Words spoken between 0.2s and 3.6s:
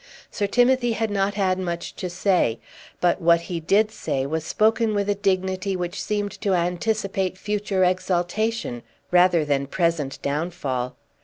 Sir Timothy had not had much to say, but what he